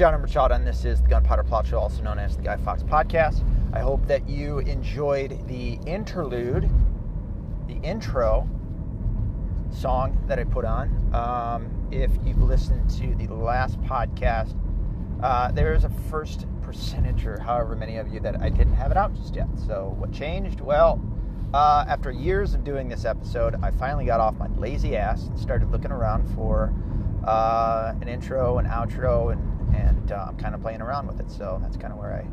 [0.00, 2.82] John Emerchild, and this is the Gunpowder Plot Show, also known as the Guy Fawkes
[2.82, 3.44] Podcast.
[3.74, 6.70] I hope that you enjoyed the interlude,
[7.66, 8.48] the intro
[9.70, 11.14] song that I put on.
[11.14, 14.58] Um, if you've listened to the last podcast,
[15.22, 18.90] uh, there is a first percentage, or however many of you, that I didn't have
[18.90, 19.48] it out just yet.
[19.66, 20.62] So, what changed?
[20.62, 20.98] Well,
[21.52, 25.38] uh, after years of doing this episode, I finally got off my lazy ass and
[25.38, 26.72] started looking around for
[27.24, 31.30] uh, an intro, an outro, and and uh, I'm kind of playing around with it.
[31.30, 32.26] So that's kind of where I,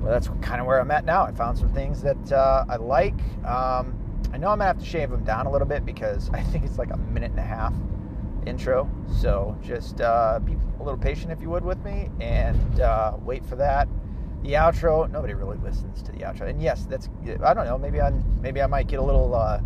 [0.00, 1.22] well, that's kind of where I'm at now.
[1.22, 3.18] I found some things that uh, I like.
[3.44, 3.96] Um,
[4.32, 6.64] I know I'm gonna have to shave them down a little bit because I think
[6.64, 7.74] it's like a minute and a half
[8.46, 8.90] intro.
[9.20, 13.44] So just uh, be a little patient if you would with me and uh, wait
[13.44, 13.88] for that.
[14.42, 16.48] The outro, nobody really listens to the outro.
[16.48, 17.10] And yes, that's
[17.44, 17.76] I don't know.
[17.76, 18.10] Maybe I
[18.40, 19.60] maybe I might get a little uh,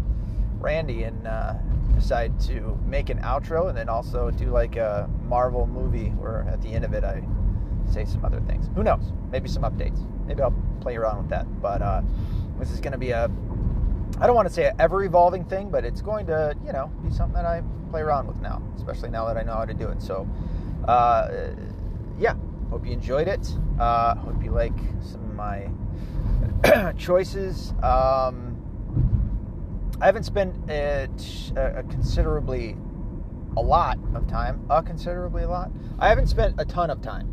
[0.65, 1.55] randy and uh,
[1.95, 6.63] decide to make an outro and then also do like a Marvel movie where at
[6.63, 7.23] the end of it I
[7.93, 8.69] say some other things.
[8.75, 9.13] Who knows?
[9.31, 9.99] Maybe some updates.
[10.27, 11.47] Maybe I'll play around with that.
[11.61, 12.03] But uh,
[12.59, 13.31] this is going to be a
[14.21, 16.87] I don't want to say an ever evolving thing, but it's going to, you know,
[17.03, 19.75] be something that I play around with now, especially now that I know how to
[19.75, 20.01] do it.
[20.01, 20.29] So,
[20.87, 21.51] uh,
[22.17, 22.35] yeah,
[22.71, 23.47] hope you enjoyed it.
[23.79, 25.69] Uh, hope you like some of my
[26.97, 27.75] choices.
[27.83, 28.44] Um,
[30.01, 31.09] I haven't spent a,
[31.57, 32.77] a considerably
[33.57, 35.71] a lot of time, a considerably a lot.
[35.99, 37.29] I haven't spent a ton of time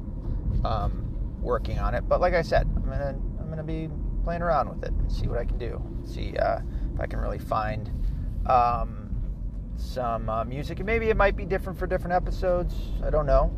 [0.64, 3.90] um, working on it, but like I said, I'm gonna I'm gonna be
[4.24, 5.82] playing around with it and see what I can do.
[6.06, 6.60] See uh,
[6.94, 7.90] if I can really find
[8.46, 9.10] um,
[9.76, 10.80] some uh, music.
[10.80, 12.76] And maybe it might be different for different episodes.
[13.04, 13.52] I don't know.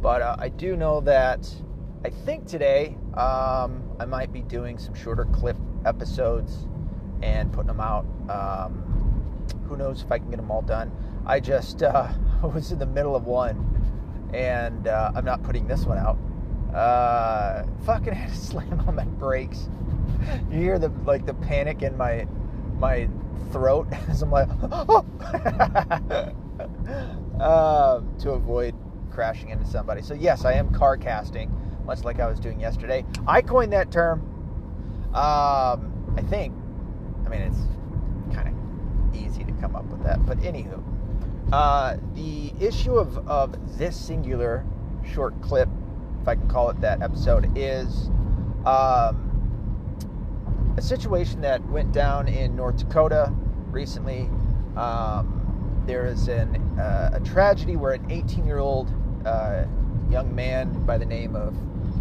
[0.00, 1.48] But uh, I do know that
[2.04, 6.66] I think today um, I might be doing some shorter clip episodes
[7.22, 8.06] and putting them out.
[8.28, 8.84] Um,
[9.68, 10.90] who knows if I can get them all done?
[11.26, 12.08] I just uh,
[12.42, 13.64] was in the middle of one
[14.32, 16.18] and uh, I'm not putting this one out.
[16.74, 19.68] Uh, fucking had to slam on my brakes
[20.50, 22.26] you hear the like the panic in my
[22.78, 23.08] my
[23.52, 25.04] throat as I'm like, oh.
[27.40, 28.74] uh, to avoid
[29.10, 30.02] crashing into somebody.
[30.02, 31.50] So yes, I am car casting,
[31.84, 33.04] much like I was doing yesterday.
[33.26, 34.20] I coined that term.
[35.14, 36.54] Um, I think.
[37.28, 40.24] I mean, it's kind of easy to come up with that.
[40.24, 40.82] But anywho,
[41.52, 44.64] uh, the issue of of this singular
[45.12, 45.68] short clip,
[46.22, 48.10] if I can call it that episode, is.
[48.64, 49.28] Um,
[50.76, 53.32] a situation that went down in North Dakota
[53.70, 54.30] recently.
[54.76, 59.64] Um, there is an, uh, a tragedy where an 18 year old uh,
[60.08, 61.54] young man by the name of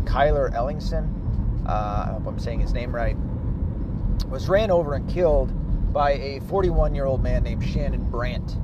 [0.03, 1.09] Kyler Ellingson,
[1.67, 3.17] uh, I hope I'm saying his name right,
[4.25, 5.51] was ran over and killed
[5.93, 8.57] by a 41 year old man named Shannon Brandt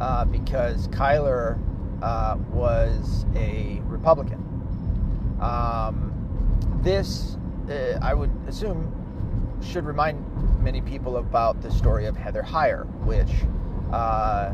[0.00, 1.58] uh, because Kyler
[2.02, 4.46] uh, was a Republican.
[5.40, 6.12] Um,
[6.82, 7.36] this,
[7.68, 8.96] uh, I would assume,
[9.62, 10.24] should remind
[10.62, 13.30] many people about the story of Heather Heyer, which
[13.92, 14.52] uh,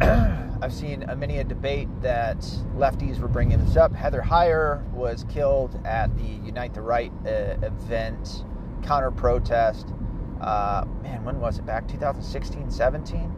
[0.62, 2.38] I've seen a, many a debate that
[2.76, 3.94] lefties were bringing this up.
[3.94, 8.44] Heather Heyer was killed at the Unite the Right uh, event,
[8.84, 9.88] counter protest.
[10.40, 11.66] Uh, man, when was it?
[11.66, 13.32] Back 2016, 17?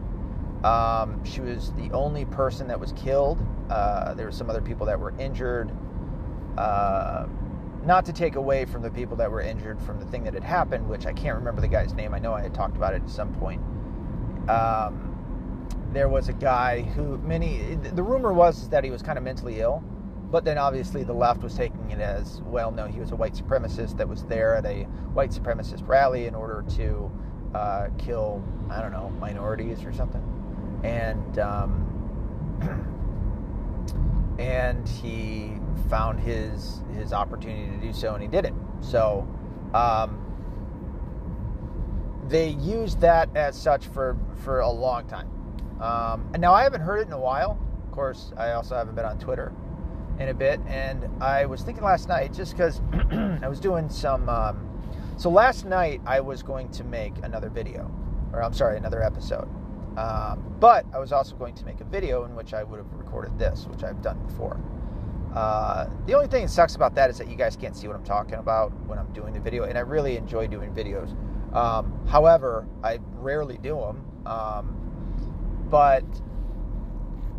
[0.63, 3.39] Um, she was the only person that was killed.
[3.69, 5.71] Uh, there were some other people that were injured.
[6.57, 7.27] Uh,
[7.85, 10.43] not to take away from the people that were injured from the thing that had
[10.43, 12.13] happened, which I can't remember the guy's name.
[12.13, 13.61] I know I had talked about it at some point.
[14.49, 15.07] Um,
[15.93, 19.61] there was a guy who many the rumor was that he was kind of mentally
[19.61, 19.83] ill,
[20.31, 22.71] but then obviously the left was taking it as well.
[22.71, 24.83] No, he was a white supremacist that was there at a
[25.13, 27.11] white supremacist rally in order to
[27.55, 30.23] uh, kill I don't know minorities or something,
[30.83, 31.85] and um,
[34.39, 35.53] and he
[35.89, 38.53] found his his opportunity to do so, and he did it.
[38.81, 39.25] So
[39.73, 40.23] um,
[42.27, 45.29] they used that as such for for a long time.
[45.81, 47.57] Um, and now I haven't heard it in a while.
[47.85, 49.53] Of course, I also haven't been on Twitter
[50.19, 52.81] in a bit, and I was thinking last night just because
[53.11, 54.27] I was doing some.
[54.29, 54.63] Um,
[55.17, 57.91] so last night I was going to make another video,
[58.33, 59.47] or I'm sorry, another episode.
[59.97, 62.93] Um, but I was also going to make a video in which I would have
[62.93, 64.59] recorded this, which I've done before.
[65.35, 67.95] Uh, the only thing that sucks about that is that you guys can't see what
[67.95, 71.15] I'm talking about when I'm doing the video, and I really enjoy doing videos.
[71.55, 74.05] Um, however, I rarely do them.
[74.25, 76.05] Um, but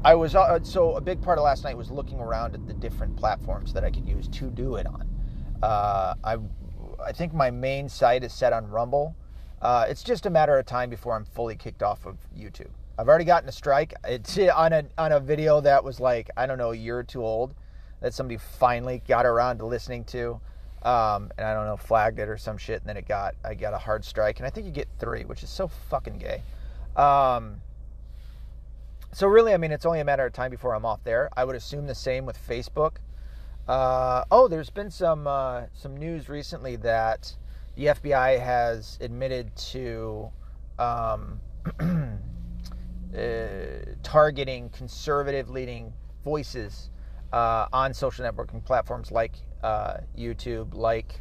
[0.05, 2.73] I was uh, so a big part of last night was looking around at the
[2.75, 5.09] different platforms that I could use to do it on.
[5.63, 6.39] Uh, I
[7.05, 9.17] I think my main site is set on Rumble.
[9.61, 12.71] Uh, it's just a matter of time before I'm fully kicked off of YouTube.
[12.97, 13.95] I've already gotten a strike.
[14.05, 17.05] It's on a on a video that was like I don't know a year or
[17.05, 17.55] two old
[18.01, 20.41] that somebody finally got around to listening to,
[20.85, 23.55] um, and I don't know flagged it or some shit, and then it got I
[23.55, 26.43] got a hard strike, and I think you get three, which is so fucking gay.
[26.95, 27.61] Um,
[29.13, 31.31] so really, I mean, it's only a matter of time before I'm off there.
[31.37, 32.97] I would assume the same with Facebook.
[33.67, 37.37] Uh, oh, there's been some uh, some news recently that
[37.77, 40.31] the FBI has admitted to
[40.79, 41.41] um,
[41.81, 42.19] uh,
[44.03, 45.93] targeting conservative leading
[46.25, 46.91] voices
[47.33, 49.33] uh, on social networking platforms like
[49.63, 51.21] uh, YouTube, like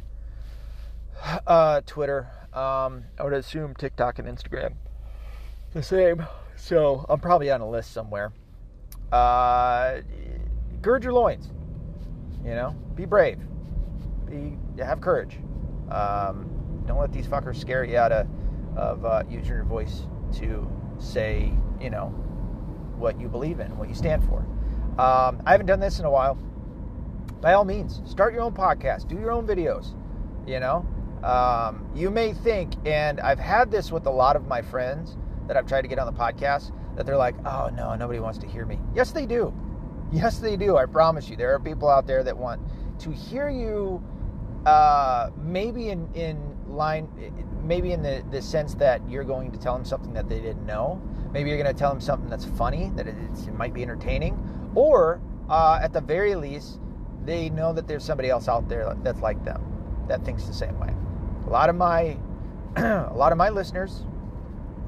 [1.46, 2.28] uh, Twitter.
[2.52, 4.74] Um, I would assume TikTok and Instagram
[5.74, 6.26] the same.
[6.58, 8.32] So I'm probably on a list somewhere.
[9.12, 10.00] Uh,
[10.82, 11.50] gird your loins.
[12.44, 13.38] You know, be brave.
[14.26, 15.38] Be have courage.
[15.90, 18.26] Um, don't let these fuckers scare you out of,
[18.76, 20.02] of uh, using your voice
[20.34, 22.06] to say, you know,
[22.96, 24.40] what you believe in, what you stand for.
[25.00, 26.34] Um, I haven't done this in a while.
[27.40, 29.94] By all means, start your own podcast, do your own videos.
[30.46, 30.86] You know,
[31.22, 35.16] um, you may think, and I've had this with a lot of my friends
[35.48, 38.38] that I've tried to get on the podcast, that they're like, oh no, nobody wants
[38.38, 38.78] to hear me.
[38.94, 39.52] Yes, they do.
[40.12, 40.76] Yes, they do.
[40.76, 41.36] I promise you.
[41.36, 42.60] There are people out there that want
[43.00, 44.02] to hear you,
[44.66, 47.08] uh, maybe in, in line,
[47.62, 50.64] maybe in the, the sense that you're going to tell them something that they didn't
[50.66, 51.00] know.
[51.32, 53.14] Maybe you're going to tell them something that's funny, that it,
[53.46, 54.38] it might be entertaining.
[54.74, 56.78] Or, uh, at the very least,
[57.24, 59.62] they know that there's somebody else out there that's like them,
[60.08, 60.94] that thinks the same way.
[61.46, 62.16] A lot of my,
[62.76, 64.04] a lot of my listeners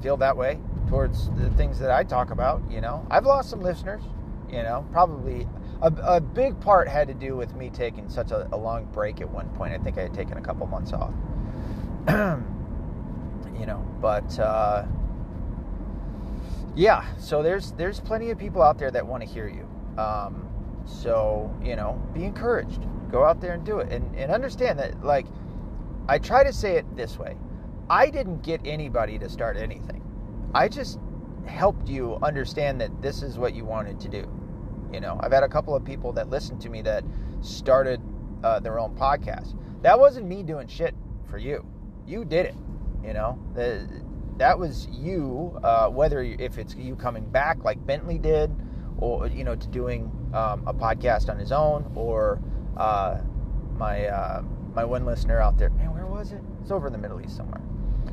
[0.01, 0.59] feel that way
[0.89, 2.61] towards the things that I talk about.
[2.69, 4.03] You know, I've lost some listeners.
[4.49, 5.47] You know, probably
[5.81, 9.21] a, a big part had to do with me taking such a, a, long break
[9.21, 9.73] at one point.
[9.73, 11.13] I think I had taken a couple months off.
[13.57, 14.85] you know, but uh,
[16.75, 17.05] yeah.
[17.17, 19.67] So there's there's plenty of people out there that want to hear you.
[20.01, 20.47] Um,
[20.85, 22.81] so you know, be encouraged.
[23.09, 25.25] Go out there and do it, and and understand that like
[26.07, 27.37] I try to say it this way.
[27.89, 30.00] I didn't get anybody to start anything.
[30.53, 30.99] I just
[31.45, 34.29] helped you understand that this is what you wanted to do.
[34.93, 37.03] You know, I've had a couple of people that listened to me that
[37.41, 38.01] started
[38.43, 39.55] uh, their own podcast.
[39.81, 40.93] That wasn't me doing shit
[41.29, 41.65] for you.
[42.05, 42.55] You did it.
[43.03, 43.87] You know, the,
[44.37, 45.57] that was you.
[45.63, 48.51] Uh, whether if it's you coming back like Bentley did,
[48.97, 52.41] or you know, to doing um, a podcast on his own, or
[52.77, 53.19] uh,
[53.77, 54.41] my uh,
[54.75, 55.69] my one listener out there.
[55.71, 56.41] Man, where was it?
[56.61, 57.61] It's over in the Middle East somewhere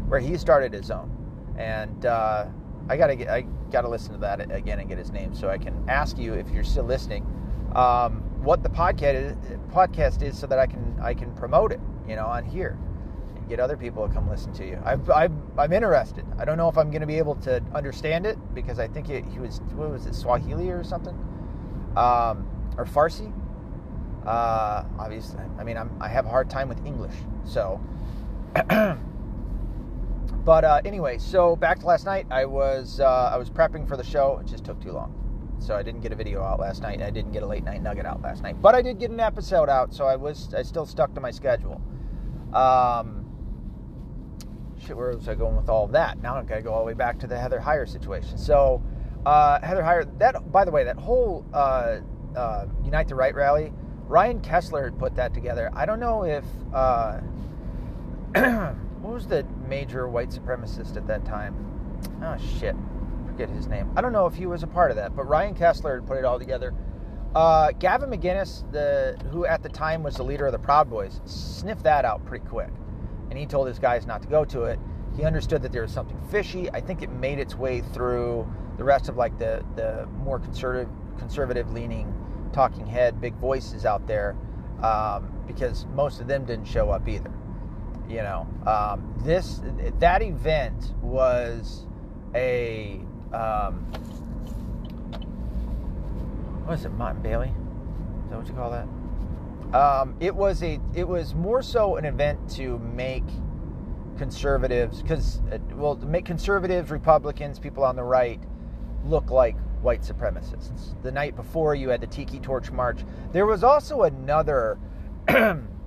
[0.08, 1.17] where he started his own.
[1.58, 2.46] And uh,
[2.88, 5.58] I gotta get, I gotta listen to that again and get his name so I
[5.58, 7.26] can ask you if you're still listening
[7.74, 11.80] um, what the podcast is, podcast is so that I can I can promote it
[12.08, 12.78] you know on here
[13.36, 14.80] and get other people to come listen to you.
[14.84, 16.24] I've, i am interested.
[16.38, 19.24] I don't know if I'm to be able to understand it because I think it,
[19.26, 21.14] he was what was it Swahili or something
[21.96, 22.46] um,
[22.76, 23.32] or Farsi.
[24.24, 27.80] Uh, obviously, I mean I'm, I have a hard time with English, so.
[30.48, 32.26] But uh, anyway, so back to last night.
[32.30, 34.38] I was uh, I was prepping for the show.
[34.40, 35.12] It just took too long,
[35.58, 37.02] so I didn't get a video out last night.
[37.02, 39.20] I didn't get a late night nugget out last night, but I did get an
[39.20, 39.92] episode out.
[39.92, 41.82] So I was I still stuck to my schedule.
[42.54, 43.26] Um,
[44.80, 46.22] shit, where was I going with all of that?
[46.22, 48.38] Now I gotta go all the way back to the Heather Heyer situation.
[48.38, 48.82] So
[49.26, 51.98] uh, Heather Heyer, that by the way, that whole uh,
[52.34, 53.70] uh, Unite the Right rally,
[54.06, 55.70] Ryan Kessler had put that together.
[55.74, 56.44] I don't know if.
[56.72, 57.18] Uh,
[59.00, 61.54] what was the major white supremacist at that time?
[62.22, 62.76] Oh shit,
[63.26, 63.90] forget his name.
[63.96, 66.24] I don't know if he was a part of that, but Ryan Kessler put it
[66.24, 66.74] all together.
[67.34, 71.20] Uh, Gavin McInnes, the who at the time was the leader of the Proud Boys,
[71.24, 72.70] sniffed that out pretty quick,
[73.30, 74.78] and he told his guys not to go to it.
[75.16, 76.70] He understood that there was something fishy.
[76.70, 80.88] I think it made its way through the rest of like the the more conservative
[81.18, 82.14] conservative leaning
[82.52, 84.36] talking head big voices out there
[84.82, 87.30] um, because most of them didn't show up either.
[88.08, 89.60] You know, um, this
[89.98, 91.86] that event was
[92.34, 93.00] a
[93.32, 93.84] um,
[96.64, 97.48] what is it, Martin Bailey?
[97.48, 98.88] Is that what you call that?
[99.74, 103.24] Um, it was a it was more so an event to make
[104.16, 108.40] conservatives because uh, well to make conservatives republicans people on the right
[109.04, 112.98] look like white supremacists the night before you had the tiki torch march
[113.32, 114.76] there was also another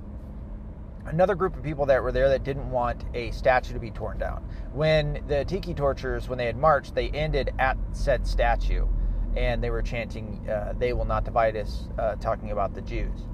[1.06, 4.18] another group of people that were there that didn't want a statue to be torn
[4.18, 4.44] down.
[4.74, 8.88] When the tiki torchers, when they had marched, they ended at said statue,
[9.36, 13.28] and they were chanting, uh, "They will not divide us," uh, talking about the Jews.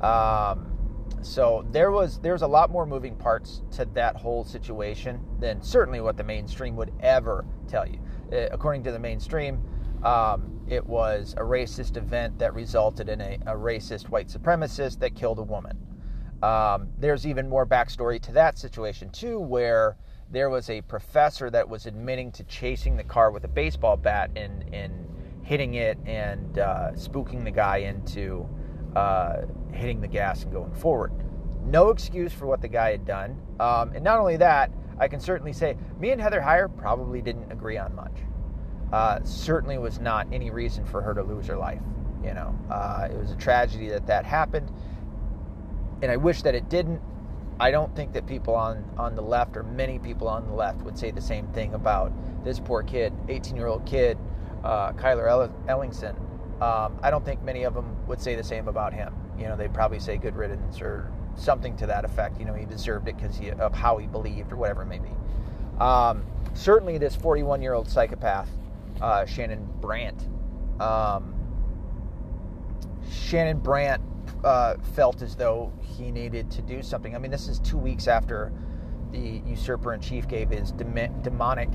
[0.00, 0.66] Um,
[1.22, 6.00] so there was there's a lot more moving parts to that whole situation than certainly
[6.00, 7.98] what the mainstream would ever tell you.
[8.32, 9.60] uh, according to the mainstream,
[10.02, 15.14] um, it was a racist event that resulted in a, a racist white supremacist that
[15.14, 15.76] killed a woman.
[16.42, 19.96] Um, there's even more backstory to that situation, too, where
[20.30, 24.30] there was a professor that was admitting to chasing the car with a baseball bat
[24.36, 25.06] and, and
[25.42, 28.48] hitting it and uh, spooking the guy into
[28.96, 29.42] uh,
[29.72, 31.12] hitting the gas and going forward.
[31.64, 33.40] No excuse for what the guy had done.
[33.58, 37.50] Um, and not only that, I can certainly say me and Heather Heyer probably didn't
[37.50, 38.12] agree on much.
[38.92, 41.82] Uh, certainly was not any reason for her to lose her life.
[42.24, 44.70] You know, uh, it was a tragedy that that happened,
[46.02, 47.00] and I wish that it didn't.
[47.58, 50.82] I don't think that people on on the left or many people on the left
[50.82, 52.12] would say the same thing about
[52.44, 54.16] this poor kid, 18 year old kid,
[54.64, 56.16] uh, Kyler Ellingson.
[56.62, 59.14] Um, I don't think many of them would say the same about him.
[59.38, 62.38] You know, they'd probably say good riddance or something to that effect.
[62.38, 65.10] You know, he deserved it because of how he believed or whatever it may be.
[65.80, 68.48] Um, certainly, this 41 year old psychopath,
[69.00, 70.28] uh, Shannon Brandt,
[70.80, 71.34] um,
[73.10, 74.02] Shannon Brandt
[74.44, 77.14] uh, felt as though he needed to do something.
[77.14, 78.52] I mean, this is two weeks after
[79.12, 81.70] the usurper in chief gave his demonic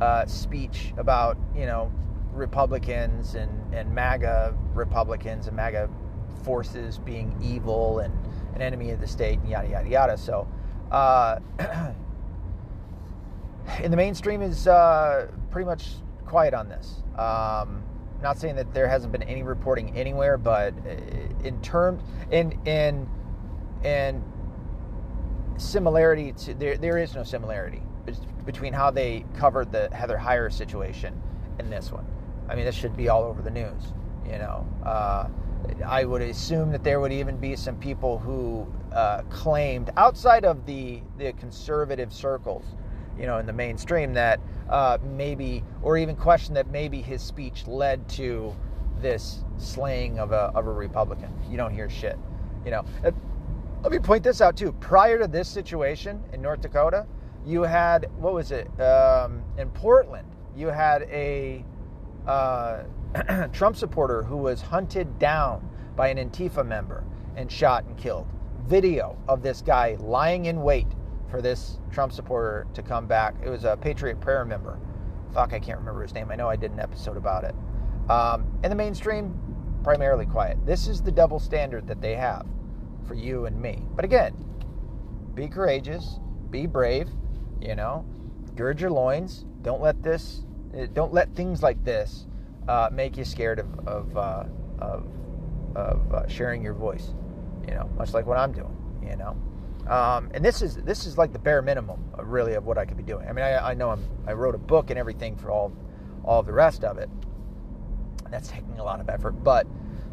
[0.00, 1.92] uh, speech about, you know,
[2.32, 5.88] Republicans and, and MAGA Republicans and MAGA
[6.44, 8.14] forces being evil and
[8.54, 10.18] an enemy of the state and yada, yada, yada.
[10.18, 10.46] So,
[10.90, 11.38] uh,
[13.82, 15.94] in the mainstream is uh, pretty much
[16.26, 17.02] quiet on this.
[17.16, 17.82] Um,
[18.26, 22.02] not saying that there hasn't been any reporting anywhere, but uh, in terms
[22.32, 23.08] in in
[23.84, 24.22] in
[25.58, 27.82] similarity to there there is no similarity
[28.44, 31.20] between how they covered the Heather Heyer situation
[31.60, 32.04] and this one.
[32.48, 33.92] I mean, this should be all over the news.
[34.24, 35.28] You know, uh,
[35.86, 40.66] I would assume that there would even be some people who uh, claimed outside of
[40.66, 42.64] the the conservative circles,
[43.18, 47.66] you know, in the mainstream that uh, maybe, or even question that maybe his speech
[47.66, 48.54] led to
[49.00, 51.32] this slaying of a of a Republican.
[51.50, 52.18] You don't hear shit.
[52.64, 53.10] You know, uh,
[53.82, 54.72] let me point this out too.
[54.72, 57.06] Prior to this situation in North Dakota,
[57.44, 60.28] you had what was it um, in Portland?
[60.56, 61.64] You had a
[62.26, 62.82] uh,
[63.52, 67.04] Trump supporter who was hunted down by an Antifa member
[67.36, 68.26] and shot and killed.
[68.66, 70.88] Video of this guy lying in wait
[71.30, 73.34] for this Trump supporter to come back.
[73.44, 74.78] It was a Patriot Prayer member.
[75.32, 76.30] Fuck, I can't remember his name.
[76.30, 77.54] I know I did an episode about it.
[78.08, 79.38] Um, and the mainstream,
[79.82, 80.64] primarily quiet.
[80.64, 82.46] This is the double standard that they have
[83.06, 83.82] for you and me.
[83.94, 84.34] But again,
[85.34, 86.18] be courageous,
[86.50, 87.08] be brave,
[87.60, 88.04] you know,
[88.54, 89.44] gird your loins.
[89.62, 90.44] Don't let this,
[90.94, 92.26] don't let things like this
[92.68, 94.44] uh, make you scared of of, uh,
[94.78, 95.06] of,
[95.74, 97.14] of uh, sharing your voice.
[97.68, 98.76] You know, much like what I'm doing.
[99.02, 99.36] You know,
[99.88, 102.96] um, and this is this is like the bare minimum, really, of what I could
[102.96, 103.28] be doing.
[103.28, 105.72] I mean, I, I know I'm, I wrote a book and everything for all
[106.24, 107.08] all the rest of it.
[108.30, 109.66] That's taking a lot of effort, but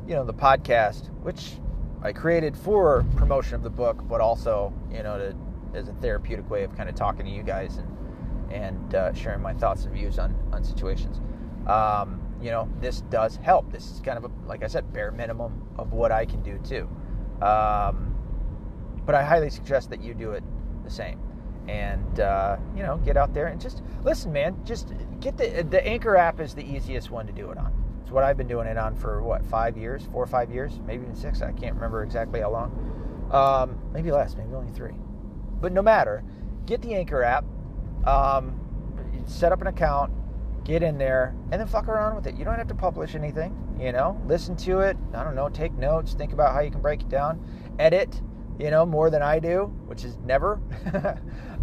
[0.07, 1.53] you know, the podcast, which
[2.01, 5.35] I created for promotion of the book, but also you know to
[5.77, 7.89] as a therapeutic way of kind of talking to you guys and
[8.51, 11.19] and uh, sharing my thoughts and views on on situations.
[11.67, 13.71] Um, you know, this does help.
[13.71, 16.59] This is kind of a, like I said, bare minimum of what I can do
[16.59, 16.89] too.
[17.43, 18.12] Um,
[19.05, 20.43] but I highly suggest that you do it
[20.83, 21.19] the same.
[21.67, 24.57] And uh, you know, get out there and just listen, man.
[24.65, 27.73] Just get the the Anchor app is the easiest one to do it on.
[28.01, 30.79] It's what I've been doing it on for what five years, four or five years,
[30.85, 31.41] maybe even six.
[31.41, 33.29] I can't remember exactly how long.
[33.31, 34.95] Um, maybe less, maybe only three.
[35.61, 36.23] But no matter,
[36.65, 37.45] get the Anchor app,
[38.05, 38.59] um,
[39.25, 40.11] set up an account,
[40.63, 42.35] get in there and then fuck around with it.
[42.35, 44.21] You don't have to publish anything, you know.
[44.27, 44.97] Listen to it.
[45.13, 45.49] I don't know.
[45.49, 46.13] Take notes.
[46.13, 47.43] Think about how you can break it down.
[47.79, 48.21] Edit,
[48.59, 50.59] you know, more than I do, which is never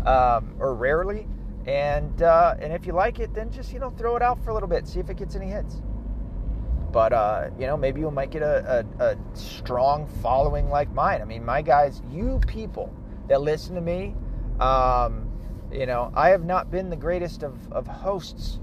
[0.06, 1.26] um, or rarely.
[1.66, 4.50] And uh, and if you like it, then just you know throw it out for
[4.50, 4.86] a little bit.
[4.86, 5.82] See if it gets any hits.
[6.90, 11.20] But uh, you know, maybe you might get a, a, a strong following like mine.
[11.20, 12.92] I mean, my guys, you people
[13.28, 14.14] that listen to me.
[14.58, 15.26] Um,
[15.72, 18.58] you know, I have not been the greatest of, of hosts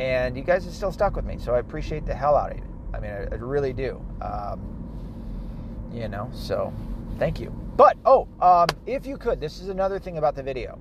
[0.00, 2.56] and you guys are still stuck with me, so I appreciate the hell out of
[2.56, 2.64] it.
[2.94, 4.02] I mean, I, I really do.
[4.22, 6.72] Um, you know, so
[7.20, 7.50] thank you.
[7.76, 10.80] But oh, um, if you could, this is another thing about the video.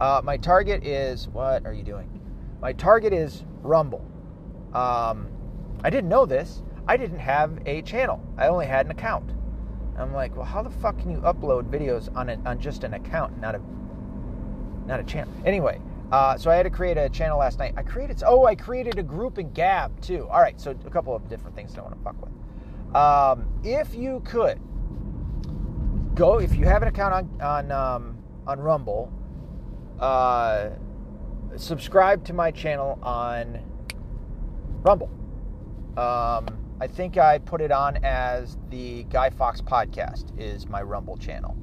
[0.00, 2.20] Uh, my target is what are you doing?
[2.60, 4.04] My target is Rumble.
[4.74, 5.28] Um,
[5.82, 6.62] I didn't know this.
[6.88, 8.22] I didn't have a channel.
[8.36, 9.32] I only had an account.
[9.96, 12.94] I'm like, well, how the fuck can you upload videos on a, on just an
[12.94, 13.60] account, not a
[14.86, 15.32] not a channel?
[15.46, 15.80] Anyway,
[16.12, 17.74] uh, so I had to create a channel last night.
[17.76, 20.28] I created oh, I created a group in Gab too.
[20.30, 22.94] All right, so a couple of different things that I want to fuck with.
[22.94, 24.60] Um, if you could
[26.16, 29.12] go, if you have an account on on um, on Rumble,
[30.00, 30.70] uh,
[31.56, 33.60] subscribe to my channel on
[34.82, 35.10] Rumble.
[35.96, 41.16] Um, I think I put it on as the Guy Fawkes podcast is my Rumble
[41.16, 41.56] channel.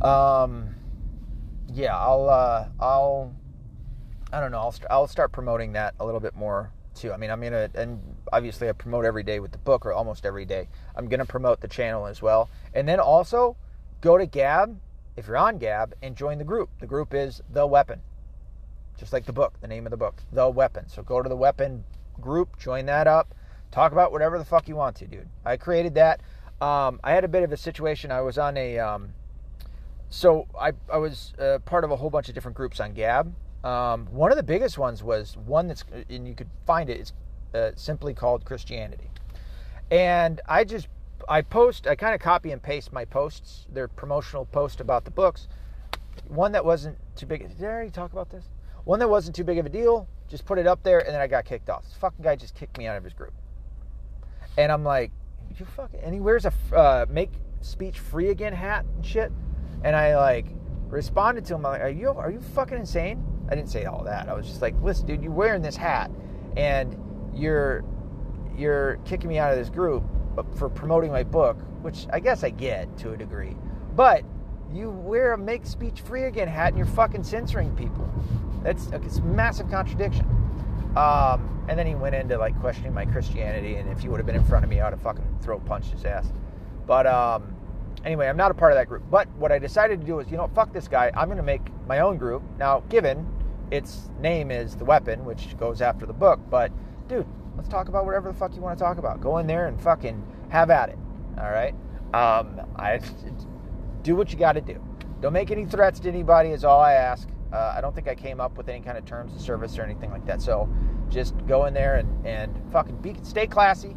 [0.00, 0.74] Um,
[1.72, 3.34] yeah, I'll uh, I'll
[4.32, 4.60] I don't know.
[4.60, 7.12] I'll I'll start promoting that a little bit more too.
[7.12, 8.00] I mean, I'm gonna and
[8.32, 10.68] obviously I promote every day with the book or almost every day.
[10.96, 13.56] I'm gonna promote the channel as well, and then also
[14.00, 14.78] go to Gab
[15.16, 16.70] if you're on Gab and join the group.
[16.80, 18.00] The group is the Weapon,
[18.98, 20.88] just like the book, the name of the book, the Weapon.
[20.88, 21.84] So go to the Weapon
[22.20, 23.34] group, join that up,
[23.70, 25.28] talk about whatever the fuck you want to, dude.
[25.44, 26.20] I created that.
[26.60, 28.10] Um, I had a bit of a situation.
[28.10, 29.12] I was on a um,
[30.10, 33.34] so I I was uh, part of a whole bunch of different groups on Gab.
[33.64, 37.00] Um, one of the biggest ones was one that's and you could find it.
[37.00, 37.12] It's
[37.54, 39.10] uh, simply called Christianity,
[39.90, 40.88] and I just
[41.28, 43.66] I post I kind of copy and paste my posts.
[43.72, 45.48] Their promotional post about the books.
[46.28, 47.48] One that wasn't too big.
[47.48, 48.44] Did I already talk about this?
[48.84, 50.08] One that wasn't too big of a deal.
[50.28, 51.84] Just put it up there, and then I got kicked off.
[51.84, 53.34] This fucking guy just kicked me out of his group,
[54.56, 55.12] and I'm like,
[55.58, 56.00] you fucking.
[56.00, 59.32] And he wears a uh, make speech free again hat and shit.
[59.84, 60.46] And I like
[60.88, 64.04] responded to him I'm like, "Are you are you fucking insane?" I didn't say all
[64.04, 64.28] that.
[64.28, 66.10] I was just like, "Listen, dude, you're wearing this hat,
[66.56, 66.96] and
[67.34, 67.84] you're
[68.56, 70.04] you're kicking me out of this group
[70.56, 73.56] for promoting my book, which I guess I get to a degree,
[73.94, 74.24] but
[74.72, 78.08] you wear a make speech free again hat and you're fucking censoring people.
[78.62, 80.26] That's it's a massive contradiction."
[80.96, 84.26] Um, and then he went into like questioning my Christianity, and if he would have
[84.26, 86.32] been in front of me, I would have fucking throat punched his ass.
[86.86, 87.54] But um,
[88.04, 89.02] Anyway, I'm not a part of that group.
[89.10, 91.10] But what I decided to do is, you know, fuck this guy.
[91.16, 92.42] I'm going to make my own group.
[92.58, 93.26] Now, given
[93.70, 96.70] its name is The Weapon, which goes after the book, but
[97.08, 99.20] dude, let's talk about whatever the fuck you want to talk about.
[99.20, 100.98] Go in there and fucking have at it.
[101.38, 101.74] All right?
[102.12, 103.00] Um, I
[104.02, 104.82] do what you got to do.
[105.20, 107.28] Don't make any threats to anybody, is all I ask.
[107.52, 109.82] Uh, I don't think I came up with any kind of terms of service or
[109.82, 110.42] anything like that.
[110.42, 110.68] So
[111.08, 113.96] just go in there and, and fucking be, stay classy,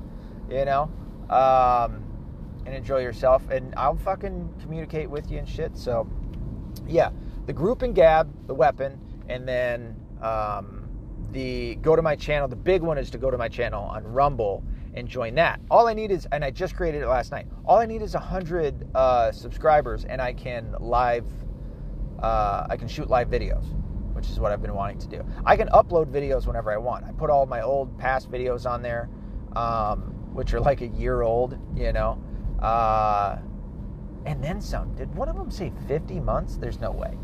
[0.50, 0.91] you know.
[1.30, 2.04] Um,
[2.65, 3.50] and enjoy yourself.
[3.50, 5.78] And I'll fucking communicate with you and shit.
[5.78, 6.08] So,
[6.86, 7.10] yeah,
[7.46, 10.87] the group and Gab, the weapon, and then um,
[11.32, 12.48] the go to my channel.
[12.48, 14.63] The big one is to go to my channel on Rumble
[14.94, 15.60] and join that.
[15.70, 17.48] All I need is, and I just created it last night.
[17.66, 21.26] All I need is a hundred uh, subscribers, and I can live.
[22.20, 23.66] Uh, I can shoot live videos,
[24.13, 25.26] which is what I've been wanting to do.
[25.46, 27.06] I can upload videos whenever I want.
[27.06, 29.10] I put all my old past videos on there,
[29.56, 30.00] um,
[30.34, 32.20] which are like a year old, you know.
[32.60, 33.38] Uh,
[34.26, 34.96] and then some.
[34.96, 36.58] Did one of them say 50 months?
[36.58, 37.18] There's no way.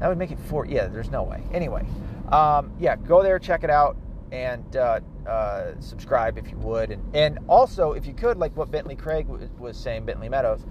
[0.00, 0.66] That would make it four.
[0.66, 1.42] Yeah, there's no way.
[1.52, 1.86] Anyway,
[2.32, 3.96] um, yeah, go there, check it out,
[4.32, 6.90] and uh, uh, subscribe if you would.
[6.90, 9.26] And, and also, if you could, like what Bentley Craig
[9.58, 10.64] was saying, Bentley Meadows,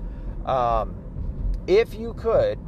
[0.46, 0.96] um,
[1.68, 2.60] if you could,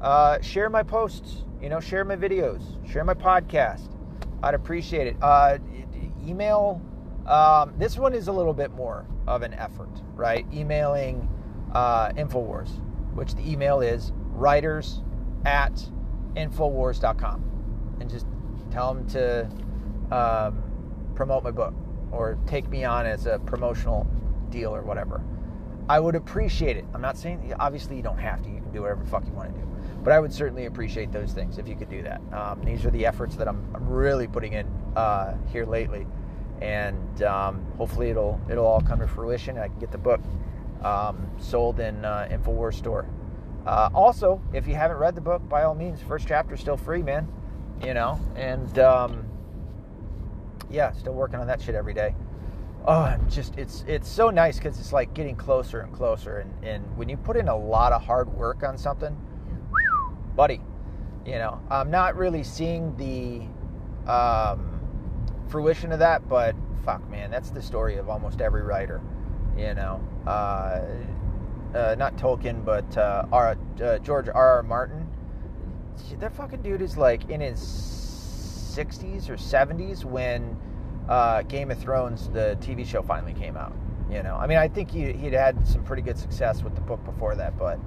[0.00, 3.90] uh, share my posts, you know, share my videos, share my podcast.
[4.42, 5.16] I'd appreciate it.
[5.22, 5.58] Uh,
[6.26, 6.80] email
[7.26, 10.46] um, this one is a little bit more of an effort, right?
[10.52, 11.28] Emailing
[11.72, 12.70] uh, InfoWars,
[13.14, 15.02] which the email is writers
[15.44, 15.72] at
[16.36, 17.42] InfoWars.com.
[18.00, 18.26] And just
[18.76, 19.48] tell them to
[20.14, 20.62] um,
[21.14, 21.72] promote my book
[22.12, 24.06] or take me on as a promotional
[24.50, 25.22] deal or whatever.
[25.88, 26.84] I would appreciate it.
[26.92, 28.50] I'm not saying, obviously, you don't have to.
[28.50, 29.66] You can do whatever fuck you want to do.
[30.04, 32.20] But I would certainly appreciate those things if you could do that.
[32.34, 36.06] Um, these are the efforts that I'm, I'm really putting in uh, here lately
[36.60, 39.56] and um, hopefully it'll it'll all come to fruition.
[39.56, 40.20] And I can get the book
[40.82, 43.06] um, sold in uh, Infowars store.
[43.66, 46.76] Uh, also, if you haven't read the book, by all means, first chapter is still
[46.76, 47.26] free, man.
[47.84, 49.24] You know, and um,
[50.70, 52.14] yeah, still working on that shit every day.
[52.86, 56.64] Oh, I'm just it's it's so nice because it's like getting closer and closer, and
[56.64, 59.16] and when you put in a lot of hard work on something,
[60.36, 60.60] buddy,
[61.24, 63.42] you know, I'm not really seeing the
[64.10, 64.80] um,
[65.48, 69.00] fruition of that, but fuck, man, that's the story of almost every writer.
[69.56, 70.82] You know, uh,
[71.74, 74.34] uh, not Tolkien, but uh, R, uh, George R.
[74.34, 74.62] R.
[74.62, 75.05] Martin.
[76.18, 80.56] That fucking dude is like in his 60s or 70s when
[81.08, 83.74] uh, Game of Thrones, the TV show, finally came out.
[84.10, 86.80] You know, I mean, I think he, he'd had some pretty good success with the
[86.80, 87.78] book before that, but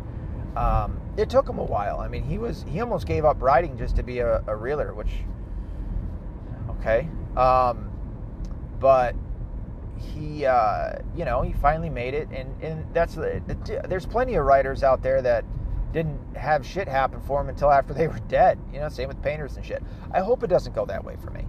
[0.57, 1.99] um, it took him a while.
[1.99, 4.93] I mean, he was he almost gave up writing just to be a, a reeler,
[4.93, 5.11] which
[6.71, 7.89] okay, um,
[8.79, 9.15] but
[9.97, 13.15] he, uh, you know, he finally made it, and and that's
[13.87, 15.45] there's plenty of writers out there that
[15.91, 18.59] didn't have shit happen for them until after they were dead.
[18.71, 19.83] You know, same with painters and shit.
[20.11, 21.45] I hope it doesn't go that way for me.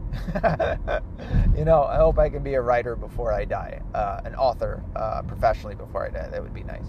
[1.59, 4.83] you know, I hope I can be a writer before I die, uh, an author
[4.97, 6.29] uh, professionally before I die.
[6.29, 6.87] That would be nice.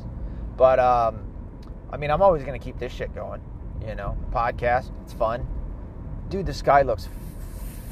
[0.57, 1.25] But um,
[1.91, 3.41] I mean, I'm always going to keep this shit going.
[3.85, 5.45] You know, podcast, it's fun.
[6.29, 7.09] dude, the sky looks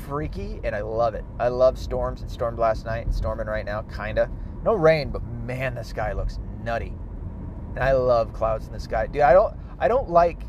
[0.05, 1.25] freaky, and I love it.
[1.39, 2.21] I love storms.
[2.21, 3.07] It stormed last night.
[3.07, 4.29] It's storming right now, kinda.
[4.63, 6.93] No rain, but man, the sky looks nutty.
[7.75, 9.21] And I love clouds in the sky, dude.
[9.21, 9.55] I don't.
[9.81, 10.41] I don't like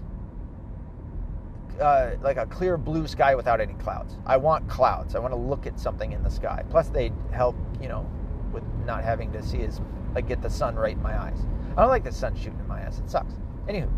[1.80, 4.18] uh, like a clear blue sky without any clouds.
[4.26, 5.14] I want clouds.
[5.14, 6.62] I want to look at something in the sky.
[6.70, 8.08] Plus, they help, you know,
[8.52, 9.80] with not having to see as
[10.14, 11.38] like get the sun right in my eyes.
[11.76, 12.98] I don't like the sun shooting in my eyes.
[12.98, 13.34] It sucks.
[13.68, 13.90] Anywho,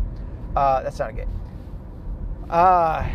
[0.55, 1.39] uh, that's not a game.
[2.49, 3.07] Uh,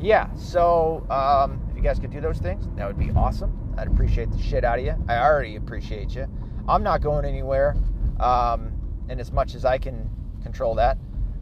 [0.00, 0.32] yeah.
[0.34, 3.56] So um, if you guys could do those things, that would be awesome.
[3.78, 4.94] I'd appreciate the shit out of you.
[5.08, 6.26] I already appreciate you.
[6.70, 7.76] I'm not going anywhere,
[8.20, 8.72] um,
[9.08, 10.08] and as much as I can
[10.42, 10.96] control that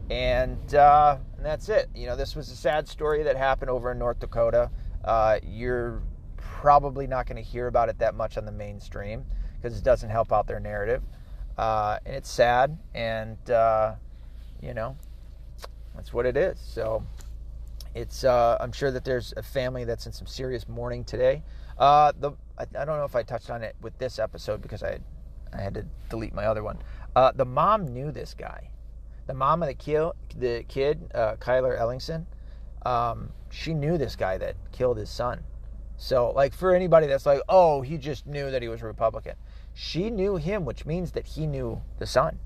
[0.09, 1.89] and, uh, and that's it.
[1.93, 4.71] You know, this was a sad story that happened over in North Dakota.
[5.03, 6.01] Uh, you're
[6.37, 9.23] probably not going to hear about it that much on the mainstream
[9.55, 11.03] because it doesn't help out their narrative.
[11.57, 13.93] Uh, and it's sad, and uh,
[14.61, 14.95] you know,
[15.93, 16.57] that's what it is.
[16.59, 17.03] So
[17.93, 18.23] it's.
[18.23, 21.43] Uh, I'm sure that there's a family that's in some serious mourning today.
[21.77, 24.83] Uh, the I, I, don't know if I touched on it with this episode because
[24.83, 24.99] I
[25.53, 26.77] I had to delete my other one.
[27.35, 28.69] the mom knew this guy
[29.29, 32.25] the mom of the the kid, uh, Kyler Ellingson,
[32.83, 35.43] um, she knew this guy that killed his son.
[35.97, 39.35] So, like for anybody that's like, oh, he just knew that he was a Republican,
[39.75, 42.39] she knew him, which means that he knew the son.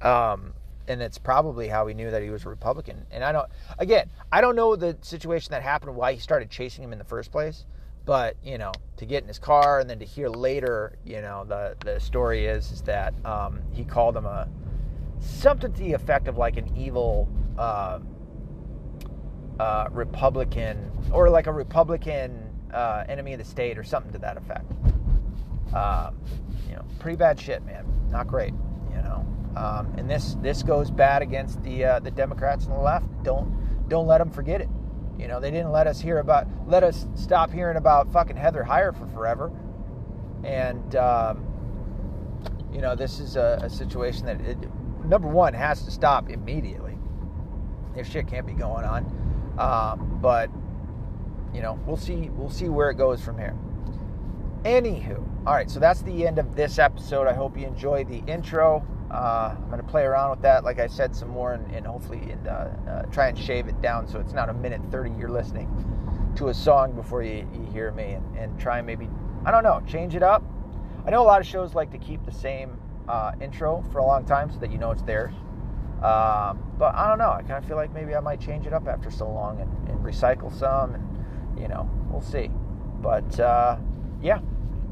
[0.00, 0.54] Um,
[0.86, 3.04] and it's probably how he knew that he was a Republican.
[3.10, 3.48] And I don't,
[3.80, 7.04] again, I don't know the situation that happened, why he started chasing him in the
[7.04, 7.64] first place.
[8.08, 11.44] But you know, to get in his car and then to hear later, you know,
[11.46, 14.48] the the story is is that um, he called him a
[15.20, 17.98] something to the effect of like an evil uh,
[19.60, 24.38] uh, Republican or like a Republican uh, enemy of the state or something to that
[24.38, 24.72] effect.
[25.74, 26.18] Um,
[26.66, 27.84] you know, pretty bad shit, man.
[28.10, 28.54] Not great.
[28.88, 32.80] You know, um, and this this goes bad against the uh, the Democrats and the
[32.80, 33.04] left.
[33.22, 34.68] Don't don't let them forget it.
[35.18, 38.62] You know, they didn't let us hear about let us stop hearing about fucking Heather
[38.62, 39.50] Heyer for forever.
[40.44, 41.44] And um,
[42.72, 44.58] you know, this is a, a situation that it,
[45.04, 46.96] number one has to stop immediately.
[47.94, 49.04] This shit can't be going on.
[49.58, 50.50] Um, but
[51.52, 52.30] you know, we'll see.
[52.30, 53.56] We'll see where it goes from here.
[54.64, 55.70] Anywho, all right.
[55.70, 57.26] So that's the end of this episode.
[57.26, 58.86] I hope you enjoyed the intro.
[59.10, 61.86] Uh, I'm going to play around with that, like I said, some more, and, and
[61.86, 65.12] hopefully, and, uh, uh, try and shave it down so it's not a minute 30
[65.18, 65.66] you're listening
[66.36, 69.08] to a song before you, you hear me, and, and try and maybe
[69.44, 70.42] I don't know, change it up.
[71.06, 72.76] I know a lot of shows like to keep the same
[73.08, 75.32] uh, intro for a long time so that you know it's theirs.
[76.02, 77.30] Um, but I don't know.
[77.30, 79.88] I kind of feel like maybe I might change it up after so long and,
[79.88, 82.50] and recycle some, and you know, we'll see.
[83.00, 83.78] But uh,
[84.20, 84.40] yeah,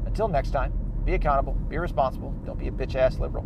[0.05, 0.73] until next time,
[1.05, 3.45] be accountable, be responsible, don't be a bitch ass liberal.